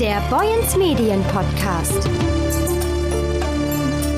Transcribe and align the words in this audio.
Der 0.00 0.20
Boyens 0.28 0.76
Medien 0.76 1.22
Podcast. 1.24 2.10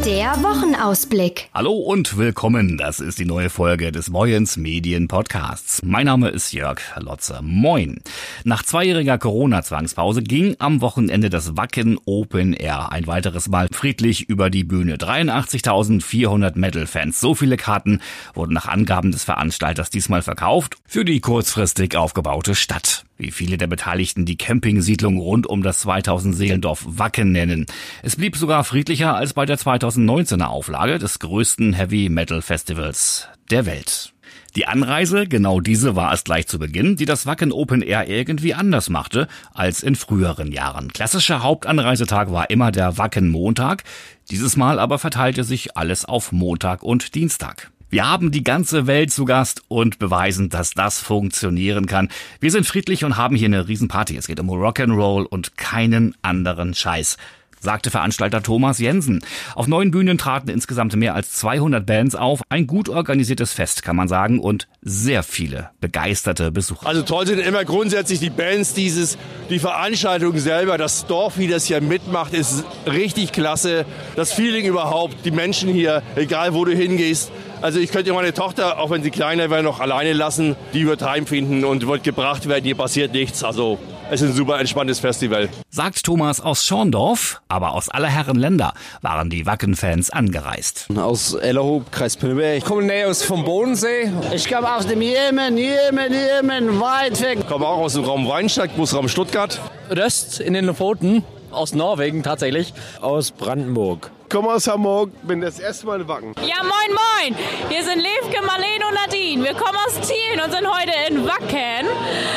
Der 0.07 0.33
Wochenausblick. 0.43 1.51
Hallo 1.53 1.73
und 1.75 2.17
willkommen. 2.17 2.79
Das 2.79 2.99
ist 2.99 3.19
die 3.19 3.27
neue 3.27 3.51
Folge 3.51 3.93
des 3.93 4.09
Moyens 4.09 4.57
Medien 4.57 5.07
Podcasts. 5.07 5.83
Mein 5.83 6.07
Name 6.07 6.31
ist 6.31 6.53
Jörg 6.53 6.81
Lotze. 6.99 7.41
Moin. 7.43 8.01
Nach 8.45 8.63
zweijähriger 8.63 9.19
Corona-Zwangspause 9.19 10.23
ging 10.23 10.57
am 10.61 10.81
Wochenende 10.81 11.29
das 11.29 11.59
Wacken 11.59 11.99
Open 12.07 12.55
Air 12.55 12.91
ein 12.93 13.07
weiteres 13.07 13.49
Mal 13.49 13.69
friedlich 13.71 14.31
über 14.31 14.49
die 14.49 14.65
Bühne. 14.65 14.97
83.400 14.97 16.57
Metal-Fans. 16.59 17.21
So 17.21 17.35
viele 17.35 17.59
Karten 17.59 18.01
wurden 18.33 18.55
nach 18.55 18.67
Angaben 18.67 19.13
des 19.13 19.25
Veranstalters 19.25 19.91
diesmal 19.91 20.23
verkauft 20.23 20.77
für 20.87 21.05
die 21.05 21.21
kurzfristig 21.21 21.97
aufgebaute 21.97 22.55
Stadt 22.55 23.06
wie 23.19 23.31
viele 23.31 23.59
der 23.59 23.67
Beteiligten 23.67 24.25
die 24.25 24.37
Campingsiedlung 24.37 25.19
rund 25.19 25.47
um 25.47 25.63
das 25.63 25.81
2000 25.81 26.35
Seelendorf 26.35 26.85
Wacken 26.87 27.33
nennen. 27.33 27.67
Es 28.03 28.17
blieb 28.17 28.37
sogar 28.37 28.65
friedlicher 28.65 29.15
als 29.15 29.35
bei 29.35 29.47
der 29.47 29.59
2019er 29.59 30.47
Auflage 30.47 30.99
des 30.99 31.19
größten 31.19 31.73
Heavy 31.73 32.09
Metal 32.09 32.43
Festivals 32.43 33.29
der 33.51 33.67
Welt. 33.67 34.13
Die 34.57 34.67
Anreise, 34.67 35.27
genau 35.27 35.61
diese 35.61 35.97
war 35.97 36.15
es 36.15 36.25
gleich 36.25 36.47
zu 36.47 36.59
Beginn, 36.59 36.97
die 36.97 37.05
das 37.05 37.27
Wacken 37.27 37.53
Open 37.53 37.83
Air 37.83 38.09
irgendwie 38.09 38.55
anders 38.55 38.89
machte 38.89 39.29
als 39.53 39.83
in 39.83 39.97
früheren 39.97 40.51
Jahren. 40.51 40.93
Klassischer 40.93 41.43
Hauptanreisetag 41.43 42.33
war 42.33 42.49
immer 42.49 42.73
der 42.73 42.97
Wacken 42.97 43.29
Montag, 43.29 43.85
dieses 44.31 44.57
Mal 44.57 44.79
aber 44.79 44.99
verteilte 44.99 45.45
sich 45.45 45.77
alles 45.77 46.07
auf 46.07 46.33
Montag 46.33 46.83
und 46.83 47.15
Dienstag. 47.15 47.71
Wir 47.89 48.09
haben 48.09 48.33
die 48.33 48.43
ganze 48.43 48.89
Welt 48.89 49.13
zu 49.13 49.25
Gast 49.25 49.63
und 49.69 50.01
beweisen, 50.01 50.49
dass 50.49 50.73
das 50.73 50.99
funktionieren 50.99 51.87
kann. 51.87 52.09
Wir 52.41 52.51
sind 52.51 52.67
friedlich 52.67 53.05
und 53.05 53.17
haben 53.17 53.37
hier 53.37 53.47
eine 53.47 53.69
Riesenparty. 53.69 54.17
Es 54.17 54.27
geht 54.27 54.41
um 54.41 54.51
Rock'n'Roll 54.51 55.23
und 55.23 55.57
keinen 55.57 56.17
anderen 56.21 56.75
Scheiß 56.75 57.17
sagte 57.61 57.91
Veranstalter 57.91 58.43
Thomas 58.43 58.79
Jensen. 58.79 59.25
Auf 59.55 59.67
neun 59.67 59.91
Bühnen 59.91 60.19
traten 60.19 60.49
insgesamt 60.49 60.95
mehr 60.95 61.15
als 61.15 61.33
200 61.33 61.85
Bands 61.85 62.15
auf. 62.15 62.43
Ein 62.49 62.67
gut 62.67 62.89
organisiertes 62.89 63.53
Fest, 63.53 63.83
kann 63.83 63.97
man 63.97 64.09
sagen, 64.09 64.39
und 64.39 64.69
sehr 64.83 65.23
viele 65.23 65.71
begeisterte 65.81 66.53
Besucher. 66.53 66.87
Also 66.87 67.03
toll 67.03 67.27
sind 67.27 67.41
immer 67.41 67.65
grundsätzlich 67.65 68.21
die 68.21 68.31
Bands, 68.31 68.75
dieses, 68.75 69.19
die 69.51 69.59
Veranstaltung 69.59 70.39
selber, 70.39 70.79
das 70.79 71.07
Dorf, 71.07 71.39
wie 71.39 71.49
das 71.49 71.65
hier 71.65 71.81
mitmacht, 71.81 72.35
ist 72.35 72.65
richtig 72.87 73.33
klasse. 73.33 73.85
Das 74.15 74.33
Feeling 74.33 74.65
überhaupt, 74.65 75.25
die 75.25 75.33
Menschen 75.33 75.69
hier, 75.69 76.03
egal 76.15 76.55
wo 76.55 76.65
du 76.65 76.73
hingehst, 76.73 77.33
also 77.63 77.79
ich 77.79 77.91
könnte 77.91 78.13
meine 78.13 78.35
Tochter, 78.35 78.79
auch 78.79 78.91
wenn 78.91 79.03
sie 79.03 79.11
kleiner 79.11 79.51
wäre, 79.51 79.63
noch 79.63 79.81
alleine 79.81 80.13
lassen. 80.13 80.57
Die 80.73 80.87
wird 80.87 81.03
heimfinden 81.03 81.65
und 81.65 81.87
wird 81.87 82.05
gebracht 82.05 82.49
werden. 82.49 82.65
Hier 82.65 82.75
passiert 82.75 83.13
nichts. 83.13 83.43
Also 83.43 83.79
es 84.11 84.23
ist 84.23 84.31
ein 84.31 84.37
super 84.37 84.61
entspanntes 84.61 85.01
Festival. 85.01 85.49
Sagt 85.71 86.05
Thomas 86.05 86.41
aus 86.41 86.65
Schorndorf, 86.65 87.41
aber 87.49 87.73
aus 87.73 87.89
aller 87.89 88.09
Herren 88.09 88.37
Länder 88.37 88.73
waren 89.03 89.31
die 89.31 89.47
Wacken-Fans 89.47 90.11
angereist. 90.11 90.87
Aus 90.97 91.35
Ellerhoop, 91.35 91.91
Kreis 91.91 92.17
Pinneberg. 92.17 92.59
Ich 92.59 92.65
komme 92.65 92.83
näher 92.83 93.09
aus 93.09 93.23
vom 93.23 93.45
Bodensee. 93.45 94.13
Ich 94.33 94.49
komme 94.49 94.75
aus 94.75 94.87
dem 94.87 95.03
Jemen, 95.03 95.59
Jemen, 95.59 96.13
Jemen, 96.13 96.81
weit 96.81 97.21
weg. 97.21 97.39
Ich 97.41 97.49
komme 97.49 97.67
auch 97.67 97.79
aus 97.79 97.95
dem 97.95 98.05
Raum 98.05 98.29
Weinstadt, 98.29 98.77
Busraum 98.77 99.09
Stuttgart. 99.09 99.61
Röst 99.91 100.41
in 100.41 100.55
den 100.55 100.67
Lofoten, 100.67 101.25
aus 101.51 101.75
Norwegen 101.75 102.23
tatsächlich. 102.23 102.75
Aus 103.01 103.33
Brandenburg 103.33 104.11
komme 104.37 104.53
aus 104.53 104.67
Hamburg, 104.67 105.13
bin 105.23 105.41
das 105.41 105.59
erste 105.59 105.87
Mal 105.87 106.03
in 106.03 106.09
Wacken. 106.09 106.35
Ja, 106.43 106.63
moin, 106.63 106.91
moin. 106.93 107.35
Hier 107.71 107.83
sind 107.83 108.01
Levke, 108.01 108.43
Marlene 108.45 108.87
und 108.87 108.93
Nadine. 108.93 109.43
Wir 109.43 109.55
kommen 109.55 109.79
aus 109.87 109.95
Thielen 110.07 110.39
und 110.45 110.53
sind 110.53 110.69
heute 110.69 110.93
in 111.09 111.27
Wacken. 111.27 111.89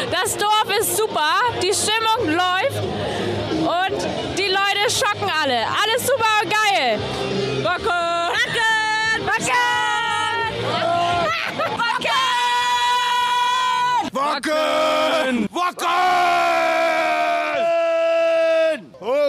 Das 0.10 0.38
Dorf 0.38 0.68
ist 0.80 0.96
super, 0.96 1.34
die 1.62 1.74
Stimmung 1.74 2.38
läuft 2.38 2.82
und 3.60 4.00
die 4.38 4.48
Leute 4.48 4.90
schocken 4.90 5.30
alle. 5.44 5.58
Alles 5.58 6.08
super 6.08 6.40
und 6.42 6.50
geil. 6.50 7.00
Wacken! 7.64 8.30
Wacken! 8.40 9.26
Wacken! 9.26 9.52
Wacken! 14.14 15.50
Wacken! 15.50 15.50
Wacken! 15.52 15.86
Oh, 15.86 16.09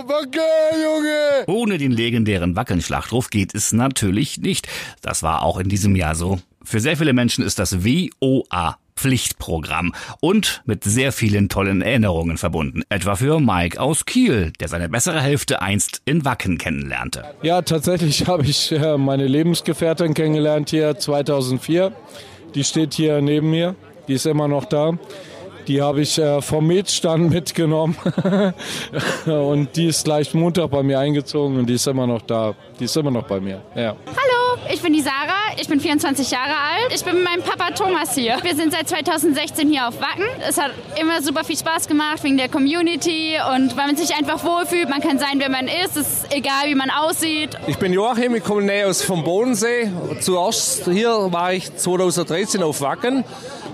Wacken, 0.09 0.83
Junge! 0.83 1.45
Ohne 1.47 1.79
den 1.79 1.93
legendären 1.93 2.57
Wackenschlachtruf 2.57 3.31
geht 3.31 3.55
es 3.55 3.73
natürlich 3.73 4.39
nicht. 4.39 4.69
Das 5.03 5.23
war 5.23 5.43
auch 5.43 5.59
in 5.59 5.69
diesem 5.69 5.97
Jahr 5.97 6.15
so. 6.15 6.41
Für 6.63 6.81
sehr 6.81 6.97
viele 6.97 7.13
Menschen 7.13 7.45
ist 7.45 7.59
das 7.59 7.85
WOA 7.85 8.77
Pflichtprogramm 9.01 9.95
und 10.21 10.63
mit 10.67 10.85
sehr 10.85 11.11
vielen 11.13 11.49
tollen 11.49 11.81
Erinnerungen 11.81 12.37
verbunden. 12.37 12.83
Etwa 12.91 13.17
für 13.17 13.41
Mike 13.41 13.81
aus 13.81 14.05
Kiel, 14.05 14.53
der 14.61 14.69
seine 14.69 14.91
bessere 14.91 15.23
Hälfte 15.23 15.63
einst 15.63 16.03
in 16.05 16.27
Wacken 16.27 16.59
kennenlernte. 16.59 17.25
Ja, 17.43 17.63
tatsächlich 17.63 18.27
habe 18.27 18.45
ich 18.45 18.73
äh, 18.73 18.99
meine 18.99 19.27
Lebensgefährtin 19.27 20.13
kennengelernt 20.13 20.69
hier 20.69 20.99
2004. 20.99 21.93
Die 22.55 22.65
steht 22.65 22.93
hier 22.93 23.23
neben 23.23 23.51
mir. 23.51 23.75
Die 24.07 24.15
ist 24.15 24.27
immer 24.27 24.49
noch 24.49 24.67
da. 24.67 24.99
Die 25.67 25.81
habe 25.81 26.01
ich 26.03 26.19
äh, 26.19 26.41
vom 26.41 26.67
Mietstand 26.67 27.31
mitgenommen 27.35 27.97
und 29.27 29.77
die 29.77 29.87
ist 29.87 30.05
gleich 30.05 30.35
Montag 30.35 30.71
bei 30.71 30.83
mir 30.83 30.99
eingezogen 30.99 31.59
und 31.59 31.67
die 31.67 31.75
ist 31.75 31.87
immer 31.87 32.07
noch 32.07 32.23
da. 32.23 32.55
Die 32.79 32.85
ist 32.85 32.97
immer 32.97 33.11
noch 33.11 33.25
bei 33.25 33.41
mir. 33.41 33.61
Ja. 33.75 33.95
Hallo, 34.07 34.30
ich 34.81 34.85
bin 34.85 34.95
die 34.95 35.03
Sarah, 35.03 35.53
ich 35.61 35.69
bin 35.69 35.79
24 35.79 36.31
Jahre 36.31 36.53
alt. 36.53 36.95
Ich 36.95 37.05
bin 37.05 37.17
mit 37.17 37.25
meinem 37.25 37.43
Papa 37.43 37.71
Thomas 37.73 38.15
hier. 38.15 38.39
Wir 38.43 38.57
sind 38.57 38.73
seit 38.73 38.89
2016 38.89 39.69
hier 39.69 39.87
auf 39.87 40.01
Wacken. 40.01 40.25
Es 40.49 40.57
hat 40.57 40.71
immer 40.99 41.21
super 41.21 41.45
viel 41.45 41.59
Spaß 41.59 41.87
gemacht 41.87 42.25
wegen 42.25 42.39
der 42.39 42.49
Community 42.49 43.37
und 43.55 43.77
weil 43.77 43.89
man 43.89 43.97
sich 43.97 44.17
einfach 44.17 44.43
wohlfühlt. 44.43 44.89
Man 44.89 45.03
kann 45.03 45.19
sein, 45.19 45.35
wer 45.37 45.51
man 45.51 45.69
ist. 45.69 45.99
Es 45.99 46.09
ist 46.09 46.35
egal, 46.35 46.69
wie 46.69 46.75
man 46.75 46.89
aussieht. 46.89 47.51
Ich 47.67 47.77
bin 47.77 47.93
Joachim, 47.93 48.35
ich 48.35 48.43
komme 48.43 48.63
näher 48.63 48.89
aus 48.89 49.03
vom 49.03 49.23
Bodensee. 49.23 49.91
Zuerst 50.21 50.87
hier 50.87 51.11
war 51.31 51.53
ich 51.53 51.77
2013 51.77 52.63
auf 52.63 52.81
Wacken. 52.81 53.25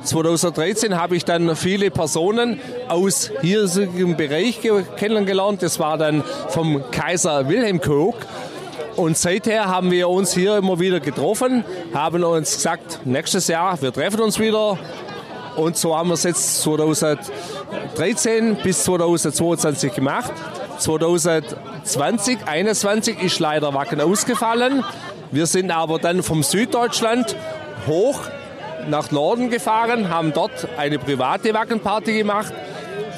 2013 0.02 0.96
habe 0.96 1.14
ich 1.14 1.24
dann 1.24 1.54
viele 1.54 1.92
Personen 1.92 2.58
aus 2.88 3.30
hiesigen 3.42 4.16
Bereich 4.16 4.58
kennengelernt. 4.96 5.62
Das 5.62 5.78
war 5.78 5.98
dann 5.98 6.24
vom 6.48 6.82
Kaiser 6.90 7.48
Wilhelm 7.48 7.80
Koch. 7.80 8.16
Und 8.96 9.16
seither 9.18 9.66
haben 9.66 9.90
wir 9.90 10.08
uns 10.08 10.32
hier 10.32 10.56
immer 10.56 10.80
wieder 10.80 11.00
getroffen, 11.00 11.64
haben 11.92 12.24
uns 12.24 12.54
gesagt, 12.54 13.00
nächstes 13.04 13.46
Jahr, 13.48 13.80
wir 13.82 13.92
treffen 13.92 14.20
uns 14.20 14.38
wieder. 14.38 14.78
Und 15.56 15.76
so 15.76 15.96
haben 15.96 16.08
wir 16.08 16.14
es 16.14 16.22
jetzt 16.22 16.62
2013 16.62 18.56
bis 18.62 18.84
2022 18.84 19.94
gemacht. 19.94 20.32
2020, 20.78 21.58
2021 21.84 23.22
ist 23.22 23.38
leider 23.38 23.74
Wacken 23.74 24.00
ausgefallen. 24.00 24.82
Wir 25.30 25.46
sind 25.46 25.70
aber 25.70 25.98
dann 25.98 26.22
vom 26.22 26.42
Süddeutschland 26.42 27.36
hoch 27.86 28.20
nach 28.88 29.10
Norden 29.10 29.50
gefahren, 29.50 30.08
haben 30.08 30.32
dort 30.32 30.68
eine 30.78 30.98
private 30.98 31.52
Wackenparty 31.52 32.16
gemacht. 32.16 32.52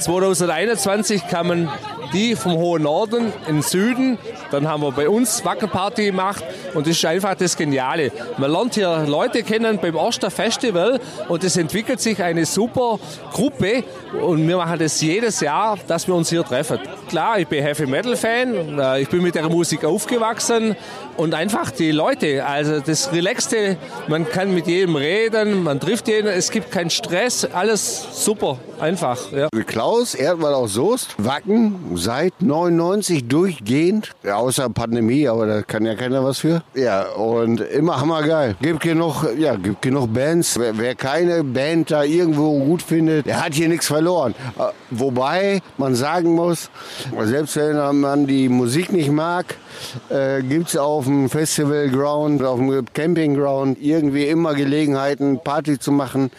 2021 0.01 1.29
kamen 1.29 1.69
die 2.13 2.37
vom 2.37 2.53
hohen 2.53 2.83
Norden 2.83 3.33
in 3.47 3.57
den 3.57 3.63
Süden. 3.63 4.19
Dann 4.51 4.69
haben 4.69 4.83
wir 4.83 4.93
bei 4.93 5.09
uns 5.09 5.45
Wackenparty 5.45 6.07
gemacht 6.07 6.43
und 6.75 6.87
das 6.87 6.97
ist 6.97 7.05
einfach 7.05 7.35
das 7.35 7.57
Geniale. 7.57 8.13
Man 8.39 8.51
lernt 8.51 8.75
hier 8.75 9.05
Leute 9.07 9.43
kennen 9.43 9.79
beim 9.81 9.97
Oster 9.97 10.31
Festival 10.31 11.01
und 11.29 11.45
es 11.45 11.57
entwickelt 11.57 12.01
sich 12.01 12.23
eine 12.23 12.47
super 12.47 12.99
Gruppe 13.33 13.85
und 14.21 14.47
wir 14.47 14.57
machen 14.57 14.79
das 14.79 15.01
jedes 15.01 15.41
Jahr, 15.41 15.79
dass 15.87 16.07
wir 16.07 16.15
uns 16.15 16.31
hier 16.31 16.45
treffen. 16.45 16.79
Klar, 17.09 17.39
ich 17.39 17.49
bin 17.49 17.63
Heavy 17.63 17.87
Metal 17.87 18.17
Fan, 18.17 18.79
äh, 18.79 19.03
ich 19.03 19.09
bin 19.09 19.23
mit 19.23 19.35
der 19.35 19.49
Musik 19.49 19.85
aufgewachsen 19.85 20.77
und 21.17 21.35
einfach 21.35 21.71
die 21.71 21.91
Leute, 21.91 22.45
also 22.47 22.81
das 22.81 23.13
Relaxte, 23.13 23.77
man 24.07 24.29
kann 24.29 24.55
mit 24.55 24.67
jedem 24.67 24.97
reden, 24.97 25.63
man 25.63 25.81
trifft 25.81 26.09
jeden, 26.09 26.29
es 26.29 26.51
gibt 26.51 26.71
keinen 26.71 26.91
Stress, 26.91 27.45
alles 27.45 28.07
super, 28.25 28.59
einfach. 28.81 29.19
Ja. 29.33 29.49
Klaus, 29.67 30.15
Erdwald 30.15 30.55
aus 30.55 30.75
Soest, 30.75 31.15
Wacken, 31.19 31.97
seit 31.99 32.41
99 32.41 33.29
durchgehend, 33.29 34.13
ja, 34.23 34.37
außer 34.37 34.69
Pandemie, 34.71 35.29
aber 35.29 35.47
da 35.47 35.63
kann 35.63 35.85
ja 35.85 35.95
keiner 35.95 36.25
was 36.25 36.39
für. 36.39 36.63
Ja, 36.75 37.09
und 37.11 37.61
immer 37.61 38.01
hammergeil. 38.01 38.57
Gibt 38.61 38.81
genug, 38.81 39.27
ja, 39.37 39.57
gibt 39.57 39.83
genug 39.83 40.13
Bands. 40.13 40.59
Wer, 40.59 40.79
wer 40.79 40.95
keine 40.95 41.45
Band 41.45 41.91
da 41.91 42.05
irgendwo 42.05 42.59
gut 42.65 42.83
findet, 42.83 43.27
der 43.27 43.45
hat 43.45 43.55
hier 43.55 43.69
nichts 43.69 43.87
verloren. 43.87 44.35
Äh, 44.59 44.63
wobei 44.91 45.61
man 45.77 45.95
sagen 45.95 46.35
muss, 46.35 46.71
selbst 47.25 47.57
wenn 47.57 48.01
man 48.01 48.27
die 48.27 48.49
Musik 48.49 48.93
nicht 48.93 49.11
mag, 49.11 49.57
äh, 50.09 50.43
gibt 50.43 50.69
es 50.69 50.77
auf 50.77 51.05
dem 51.05 51.29
Festivalground, 51.29 52.43
auf 52.43 52.59
dem 52.59 52.85
Campingground 52.93 53.79
irgendwie 53.81 54.27
immer 54.27 54.55
Gelegenheiten, 54.55 55.41
Party 55.43 55.79
zu 55.79 55.93
machen. 55.93 56.31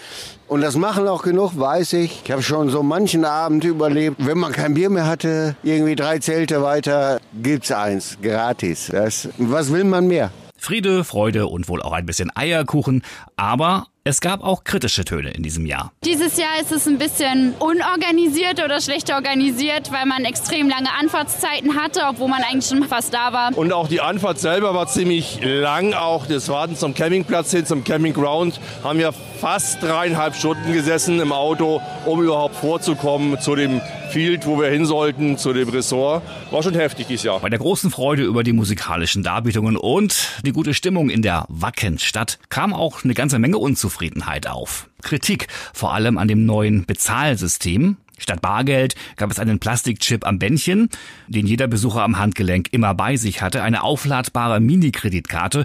Und 0.50 0.62
das 0.62 0.76
machen 0.76 1.08
auch 1.08 1.22
genug, 1.22 1.60
weiß 1.60 1.94
ich. 1.94 2.22
Ich 2.26 2.32
habe 2.32 2.42
schon 2.42 2.70
so 2.70 2.82
manchen 2.82 3.24
Abend 3.24 3.64
überlebt. 3.64 4.16
Wenn 4.18 4.40
man 4.40 4.52
kein 4.52 4.74
Bier 4.74 4.90
mehr 4.90 5.06
hatte, 5.06 5.56
irgendwie 5.62 5.96
drei 5.96 6.18
Zelte 6.18 6.64
weiter, 6.64 7.20
gibt's 7.42 7.72
eins, 7.72 8.18
gratis. 8.22 8.90
Das, 8.92 9.30
was 9.38 9.72
will 9.72 9.84
man 9.84 10.08
mehr? 10.08 10.32
Friede, 10.58 11.04
Freude 11.04 11.46
und 11.48 11.70
wohl 11.70 11.82
auch 11.84 11.94
ein 11.94 12.06
bisschen 12.06 12.32
Eierkuchen, 12.36 13.04
aber 13.38 13.86
Es 14.10 14.22
gab 14.22 14.44
auch 14.44 14.64
kritische 14.64 15.06
Töne 15.06 15.30
in 15.30 15.44
diesem 15.44 15.68
Jahr. 15.68 15.92
Dieses 16.04 16.36
Jahr 16.36 16.60
ist 16.60 16.72
es 16.72 16.88
ein 16.88 16.98
bisschen 16.98 17.54
unorganisiert 17.60 18.64
oder 18.64 18.82
schlechter 18.82 19.14
organisiert, 19.14 19.92
weil 19.92 20.08
man 20.08 20.26
extrem 20.26 20.68
lange 20.68 20.88
Anfahrtszeiten 21.00 21.76
hatte, 21.76 22.02
obwohl 22.10 22.28
man 22.28 22.42
eigentlich 22.42 22.66
schon 22.66 22.86
fast 22.86 23.14
da 23.14 23.34
war. 23.34 23.56
Und 23.56 23.72
auch 23.72 23.88
die 23.88 24.02
Anfahrt 24.02 24.40
selber 24.40 24.74
war 24.74 24.88
ziemlich 24.88 25.40
lang. 25.44 25.94
Auch 25.94 26.26
das 26.26 26.50
Warten 26.50 26.76
zum 26.76 26.96
Campingplatz 26.96 27.52
hin, 27.52 27.68
zum 27.68 27.84
Campingground, 27.84 28.60
haben 28.84 28.98
wir 28.98 29.14
fast 29.40 29.82
dreieinhalb 29.82 30.36
Stunden 30.36 30.74
gesessen 30.74 31.20
im 31.22 31.32
Auto, 31.32 31.82
um 32.06 32.22
überhaupt 32.22 32.56
vorzukommen 32.56 33.40
zu 33.40 33.56
dem 33.56 33.80
Field, 34.10 34.46
wo 34.46 34.60
wir 34.60 34.70
hin 34.70 34.86
sollten, 34.86 35.38
zu 35.38 35.54
dem 35.54 35.70
Ressort. 35.70 36.24
War 36.52 36.62
schon 36.62 36.74
heftig 36.74 37.08
dieses 37.08 37.24
Jahr. 37.24 37.40
Bei 37.40 37.50
der 37.50 37.60
großen 37.60 37.90
Freude 37.90 38.24
über 38.24 38.44
die 38.44 38.52
musikalischen 38.52 39.24
Darbietungen 39.24 39.78
und 39.78 40.42
die 40.46 40.52
gute 40.52 40.74
Stimmung 40.74 41.10
in 41.10 41.22
der 41.22 41.46
Wackenstadt 41.48 42.38
kam 42.50 42.74
auch 42.74 43.06
eine 43.06 43.14
ganze 43.14 43.40
Menge 43.40 43.58
Unzufriedenheit 43.58 44.48
auf. 44.48 44.90
Kritik 45.04 45.48
vor 45.74 45.94
allem 45.94 46.18
an 46.18 46.28
dem 46.28 46.46
neuen 46.46 46.86
Bezahlsystem. 46.86 47.96
Statt 48.18 48.42
Bargeld 48.42 48.96
gab 49.16 49.32
es 49.32 49.40
einen 49.40 49.60
Plastikchip 49.60 50.28
am 50.28 50.40
Bändchen, 50.40 50.90
den 51.30 51.48
jeder 51.48 51.68
Besucher 51.68 52.04
am 52.04 52.20
Handgelenk 52.20 52.68
immer 52.72 52.94
bei 52.94 53.16
sich 53.16 53.42
hatte, 53.42 53.64
eine 53.64 53.84
aufladbare 53.84 54.60
Mini-Kreditkarte 54.60 55.64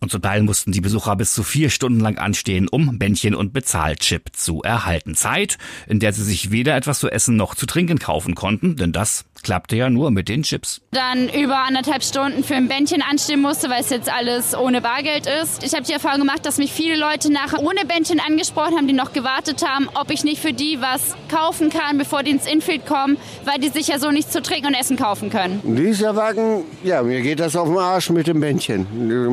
und 0.00 0.10
zum 0.10 0.22
Teil 0.22 0.42
mussten 0.42 0.72
die 0.72 0.80
Besucher 0.80 1.14
bis 1.14 1.34
zu 1.34 1.42
vier 1.42 1.68
Stunden 1.68 2.00
lang 2.00 2.16
anstehen, 2.18 2.68
um 2.68 2.98
Bändchen 2.98 3.34
und 3.34 3.52
Bezahlchip 3.52 4.34
zu 4.34 4.62
erhalten. 4.62 5.14
Zeit, 5.14 5.58
in 5.86 6.00
der 6.00 6.12
sie 6.12 6.24
sich 6.24 6.50
weder 6.50 6.74
etwas 6.74 7.00
zu 7.00 7.10
essen 7.10 7.36
noch 7.36 7.54
zu 7.54 7.66
trinken 7.66 7.98
kaufen 7.98 8.34
konnten, 8.34 8.76
denn 8.76 8.92
das 8.92 9.26
klappte 9.42 9.76
ja 9.76 9.90
nur 9.90 10.10
mit 10.10 10.28
den 10.28 10.42
Chips. 10.42 10.80
Dann 10.90 11.28
über 11.28 11.58
anderthalb 11.58 12.02
Stunden 12.02 12.44
für 12.44 12.54
ein 12.54 12.68
Bändchen 12.68 13.02
anstehen 13.02 13.40
musste, 13.40 13.70
weil 13.70 13.80
es 13.80 13.90
jetzt 13.90 14.10
alles 14.10 14.56
ohne 14.56 14.80
Bargeld 14.80 15.26
ist. 15.26 15.62
Ich 15.62 15.72
habe 15.74 15.82
die 15.82 15.92
Erfahrung 15.92 16.20
gemacht, 16.20 16.44
dass 16.44 16.58
mich 16.58 16.72
viele 16.72 16.96
Leute 16.98 17.32
nachher 17.32 17.60
ohne 17.60 17.84
Bändchen 17.86 18.20
angesprochen 18.20 18.76
haben, 18.76 18.86
die 18.86 18.92
noch 18.92 19.12
gewartet 19.12 19.66
haben, 19.66 19.88
ob 19.94 20.10
ich 20.10 20.24
nicht 20.24 20.40
für 20.40 20.52
die 20.52 20.78
was 20.80 21.14
kaufen 21.28 21.70
kann, 21.70 21.98
bevor 21.98 22.22
die 22.22 22.30
ins 22.30 22.46
Infield 22.46 22.86
kommen, 22.86 23.16
weil 23.44 23.58
die 23.58 23.68
sich 23.68 23.88
ja 23.88 23.98
so 23.98 24.10
nichts 24.10 24.32
zu 24.32 24.42
trinken 24.42 24.68
und 24.68 24.74
essen 24.74 24.96
kaufen 24.96 25.30
können. 25.30 25.60
Dieser 25.62 26.16
Wagen, 26.16 26.64
ja, 26.84 27.02
mir 27.02 27.20
geht 27.20 27.40
das 27.40 27.56
auf 27.56 27.68
den 27.68 27.78
Arsch 27.78 28.10
mit 28.10 28.26
dem 28.26 28.40
Bändchen. 28.40 28.86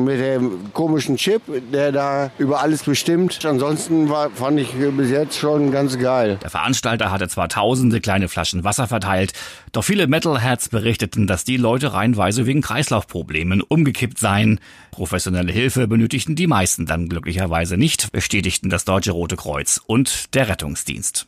Mit 0.04 0.20
dem 0.20 0.57
komischen 0.72 1.16
Chip, 1.16 1.42
der 1.72 1.92
da 1.92 2.30
über 2.38 2.60
alles 2.60 2.82
bestimmt. 2.82 3.44
Ansonsten 3.44 4.08
war, 4.08 4.30
fand 4.30 4.60
ich 4.60 4.72
bis 4.72 5.10
jetzt 5.10 5.38
schon 5.38 5.70
ganz 5.70 5.98
geil. 5.98 6.38
Der 6.42 6.50
Veranstalter 6.50 7.10
hatte 7.10 7.28
zwar 7.28 7.48
tausende 7.48 8.00
kleine 8.00 8.28
Flaschen 8.28 8.64
Wasser 8.64 8.86
verteilt, 8.86 9.32
doch 9.72 9.84
viele 9.84 10.06
Metalheads 10.06 10.68
berichteten, 10.68 11.26
dass 11.26 11.44
die 11.44 11.56
Leute 11.56 11.92
reihenweise 11.92 12.46
wegen 12.46 12.62
Kreislaufproblemen 12.62 13.62
umgekippt 13.62 14.18
seien. 14.18 14.60
Professionelle 14.90 15.52
Hilfe 15.52 15.86
benötigten 15.88 16.36
die 16.36 16.46
meisten 16.46 16.86
dann 16.86 17.08
glücklicherweise 17.08 17.76
nicht, 17.76 18.12
bestätigten 18.12 18.68
das 18.68 18.84
Deutsche 18.84 19.12
Rote 19.12 19.36
Kreuz 19.36 19.80
und 19.86 20.34
der 20.34 20.48
Rettungsdienst. 20.48 21.26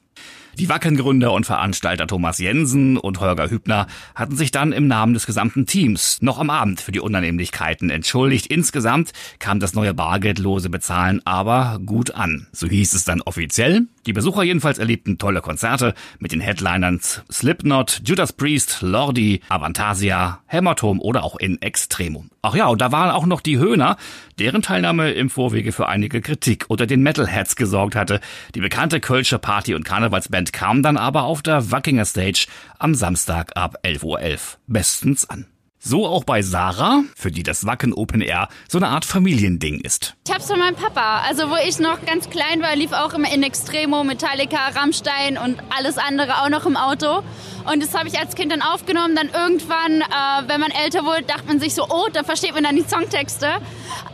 Die 0.59 0.69
Wackengründer 0.69 1.33
und 1.33 1.47
Veranstalter 1.47 2.07
Thomas 2.07 2.39
Jensen 2.39 2.97
und 2.97 3.21
Holger 3.21 3.51
Hübner 3.51 3.87
hatten 4.15 4.37
sich 4.37 4.51
dann 4.51 4.73
im 4.73 4.89
Namen 4.89 5.15
des 5.15 5.27
gesamten 5.27 5.67
Teams 5.67 6.19
noch 6.21 6.39
am 6.39 6.51
Abend 6.51 6.81
für 6.81 6.93
die 6.93 7.01
Unannehmlichkeiten 7.01 7.91
entschuldigt. 7.91 8.47
Insgesamt 8.49 9.13
kam 9.39 9.61
das 9.61 9.75
neue 9.75 9.95
bargeldlose 9.95 10.71
Bezahlen 10.71 11.21
aber 11.25 11.79
gut 11.85 12.15
an. 12.15 12.49
So 12.53 12.67
hieß 12.67 12.95
es 12.95 13.05
dann 13.05 13.23
offiziell. 13.23 13.87
Die 14.07 14.15
Besucher 14.15 14.43
jedenfalls 14.43 14.79
erlebten 14.79 15.19
tolle 15.19 15.43
Konzerte 15.43 15.95
mit 16.19 16.33
den 16.33 16.41
Headlinern 16.41 17.01
Slipknot, 17.31 18.01
Judas 18.05 18.33
Priest, 18.33 18.79
Lordi, 18.81 19.43
Avantasia, 19.51 20.41
Hämatom 20.47 21.01
oder 21.01 21.23
auch 21.23 21.37
in 21.37 21.61
Extremum. 21.61 22.31
Ach 22.41 22.55
ja, 22.55 22.69
und 22.69 22.81
da 22.81 22.93
waren 22.93 23.11
auch 23.11 23.27
noch 23.27 23.43
die 23.43 23.59
Höhner, 23.59 23.99
deren 24.39 24.63
Teilnahme 24.63 25.11
im 25.11 25.29
Vorwege 25.29 25.73
für 25.73 25.87
einige 25.87 26.23
Kritik 26.23 26.65
unter 26.69 26.87
den 26.87 27.03
Metalheads 27.03 27.57
gesorgt 27.57 27.95
hatte. 27.95 28.21
Die 28.55 28.61
bekannte 28.61 29.01
Kölsche 29.01 29.39
Party- 29.39 29.75
und 29.75 29.85
Karnevalsband 29.85 30.55
kam 30.55 30.83
dann 30.83 30.97
aber 30.97 31.25
auf 31.25 31.43
der 31.43 31.71
Wackinger 31.71 32.07
Stage 32.07 32.47
am 32.79 32.95
Samstag 32.95 33.55
ab 33.55 33.77
11.11 33.85 34.05
Uhr 34.05 34.19
.11 34.19 34.57
bestens 34.67 35.29
an. 35.29 35.47
So 35.83 36.07
auch 36.07 36.25
bei 36.25 36.43
Sarah, 36.43 37.05
für 37.17 37.31
die 37.31 37.43
das 37.43 37.65
Wacken 37.65 37.95
Open 37.95 38.21
Air 38.21 38.49
so 38.69 38.77
eine 38.77 38.89
Art 38.89 39.07
Familiending 39.07 39.81
ist. 39.81 40.15
Ich 40.29 40.35
hab's 40.35 40.47
von 40.47 40.59
meinem 40.59 40.77
Papa. 40.77 41.23
Also 41.27 41.49
wo 41.49 41.57
ich 41.67 41.79
noch 41.79 42.05
ganz 42.05 42.29
klein 42.29 42.61
war, 42.61 42.77
lief 42.77 42.93
auch 42.93 43.15
immer 43.15 43.33
in 43.33 43.43
Extremo, 43.43 44.05
Metallica, 44.05 44.59
Rammstein 44.75 45.39
und 45.39 45.57
alles 45.75 45.97
andere 45.97 46.43
auch 46.43 46.51
noch 46.51 46.67
im 46.67 46.77
Auto. 46.77 47.23
Und 47.65 47.83
das 47.83 47.95
habe 47.95 48.09
ich 48.09 48.19
als 48.19 48.35
Kind 48.35 48.53
dann 48.53 48.63
aufgenommen. 48.63 49.17
Dann 49.17 49.29
irgendwann, 49.29 50.01
äh, 50.01 50.49
wenn 50.49 50.61
man 50.61 50.71
älter 50.71 51.05
wurde, 51.05 51.23
dachte 51.23 51.47
man 51.47 51.61
sich 51.61 51.75
so, 51.75 51.87
oh, 51.89 52.09
da 52.13 52.23
versteht 52.23 52.55
man 52.55 52.65
dann 52.65 52.77
die 52.77 52.85
Songtexte. 52.85 53.49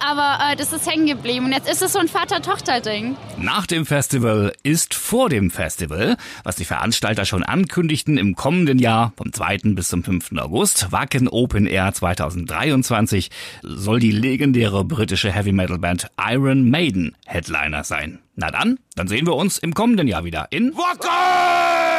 Aber 0.07 0.39
äh, 0.53 0.57
das 0.57 0.73
ist 0.73 0.91
hängen 0.91 1.07
geblieben. 1.07 1.47
Und 1.47 1.53
jetzt 1.53 1.71
ist 1.71 1.83
es 1.83 1.93
so 1.93 1.99
ein 1.99 2.09
Vater-Tochter-Ding. 2.09 3.17
Nach 3.39 3.67
dem 3.67 3.87
Festival 3.87 4.53
ist 4.63 4.95
vor 4.95 5.29
dem 5.29 5.51
Festival, 5.51 6.17
was 6.45 6.57
die 6.57 6.65
Veranstalter 6.65 7.25
schon 7.25 7.43
ankündigten 7.43 8.19
im 8.19 8.35
kommenden 8.35 8.79
Jahr 8.79 9.13
vom 9.17 9.33
2. 9.33 9.59
bis 9.75 9.89
zum 9.89 10.03
5. 10.03 10.33
August. 10.39 10.93
Wacken 10.93 11.29
Open 11.29 11.67
Air 11.67 11.93
2023 11.93 13.31
soll 13.63 14.01
die 14.01 14.13
legendäre 14.13 14.85
britische 14.85 15.31
Heavy 15.31 15.53
Metal 15.53 15.79
Band 15.79 16.11
Iron 16.21 16.69
Maiden 16.71 17.17
Headliner 17.27 17.85
sein. 17.85 18.21
Na 18.35 18.51
dann, 18.51 18.79
dann 18.95 19.09
sehen 19.09 19.27
wir 19.27 19.35
uns 19.35 19.59
im 19.59 19.75
kommenden 19.75 20.09
Jahr 20.09 20.25
wieder 20.25 20.49
in 20.51 20.75
Wacken! 20.75 21.96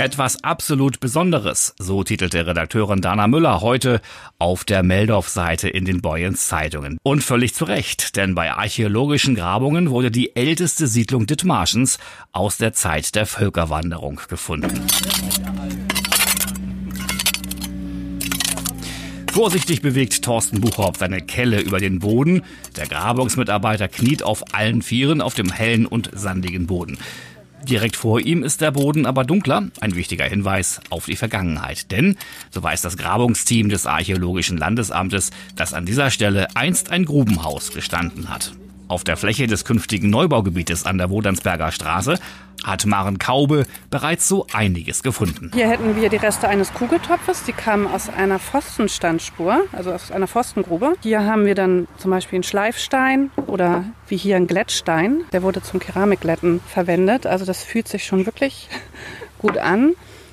Etwas 0.00 0.42
absolut 0.42 0.98
Besonderes, 0.98 1.74
so 1.78 2.02
titelte 2.04 2.46
Redakteurin 2.46 3.02
Dana 3.02 3.26
Müller 3.26 3.60
heute 3.60 4.00
auf 4.38 4.64
der 4.64 4.82
Meldorf-Seite 4.82 5.68
in 5.68 5.84
den 5.84 6.00
Boyens 6.00 6.48
Zeitungen. 6.48 6.96
Und 7.02 7.22
völlig 7.22 7.54
zu 7.54 7.66
Recht, 7.66 8.16
denn 8.16 8.34
bei 8.34 8.50
archäologischen 8.50 9.34
Grabungen 9.34 9.90
wurde 9.90 10.10
die 10.10 10.34
älteste 10.34 10.86
Siedlung 10.86 11.26
Dithmarschens 11.26 11.98
aus 12.32 12.56
der 12.56 12.72
Zeit 12.72 13.14
der 13.14 13.26
Völkerwanderung 13.26 14.22
gefunden. 14.26 14.86
Vorsichtig 19.30 19.82
bewegt 19.82 20.24
Thorsten 20.24 20.62
Buchhaupt 20.62 20.98
seine 20.98 21.20
Kelle 21.20 21.60
über 21.60 21.78
den 21.78 21.98
Boden. 21.98 22.42
Der 22.76 22.86
Grabungsmitarbeiter 22.86 23.88
kniet 23.88 24.22
auf 24.22 24.54
allen 24.54 24.80
Vieren 24.80 25.20
auf 25.20 25.34
dem 25.34 25.52
hellen 25.52 25.84
und 25.84 26.10
sandigen 26.14 26.66
Boden. 26.66 26.96
Direkt 27.68 27.96
vor 27.96 28.20
ihm 28.20 28.42
ist 28.42 28.60
der 28.60 28.70
Boden 28.70 29.06
aber 29.06 29.24
dunkler, 29.24 29.68
ein 29.80 29.94
wichtiger 29.94 30.24
Hinweis 30.24 30.80
auf 30.90 31.06
die 31.06 31.16
Vergangenheit. 31.16 31.90
Denn, 31.90 32.16
so 32.50 32.62
weiß 32.62 32.80
das 32.80 32.96
Grabungsteam 32.96 33.68
des 33.68 33.86
Archäologischen 33.86 34.56
Landesamtes, 34.56 35.30
dass 35.56 35.74
an 35.74 35.86
dieser 35.86 36.10
Stelle 36.10 36.48
einst 36.54 36.90
ein 36.90 37.04
Grubenhaus 37.04 37.72
gestanden 37.72 38.28
hat. 38.28 38.52
Auf 38.90 39.04
der 39.04 39.16
Fläche 39.16 39.46
des 39.46 39.64
künftigen 39.64 40.10
Neubaugebietes 40.10 40.84
an 40.84 40.98
der 40.98 41.10
Wodansberger 41.10 41.70
Straße 41.70 42.18
hat 42.64 42.86
Maren 42.86 43.20
Kaube 43.20 43.64
bereits 43.88 44.26
so 44.26 44.48
einiges 44.52 45.04
gefunden. 45.04 45.52
Hier 45.54 45.68
hätten 45.68 45.94
wir 45.94 46.08
die 46.08 46.16
Reste 46.16 46.48
eines 46.48 46.74
Kugeltopfes, 46.74 47.44
die 47.44 47.52
kamen 47.52 47.86
aus 47.86 48.08
einer 48.08 48.40
Pfostenstandspur, 48.40 49.60
also 49.70 49.92
aus 49.92 50.10
einer 50.10 50.26
Pfostengrube. 50.26 50.94
Hier 51.04 51.24
haben 51.24 51.46
wir 51.46 51.54
dann 51.54 51.86
zum 51.98 52.10
Beispiel 52.10 52.38
einen 52.38 52.42
Schleifstein 52.42 53.30
oder 53.46 53.84
wie 54.08 54.16
hier 54.16 54.34
ein 54.34 54.48
Glättstein. 54.48 55.20
Der 55.30 55.44
wurde 55.44 55.62
zum 55.62 55.78
Keramikglätten 55.78 56.58
verwendet. 56.66 57.28
Also 57.28 57.44
das 57.44 57.62
fühlt 57.62 57.86
sich 57.86 58.04
schon 58.04 58.26
wirklich 58.26 58.68
gut 59.38 59.56
an. 59.56 59.92